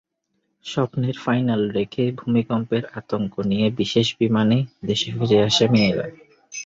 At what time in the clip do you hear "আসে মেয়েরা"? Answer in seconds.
5.43-6.05